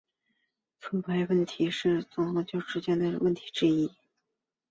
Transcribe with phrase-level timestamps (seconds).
[0.79, 3.91] 错排问题是组合数学中的问题之一。